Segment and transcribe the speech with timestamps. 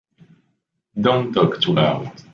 [0.99, 2.11] Don't talk too loud.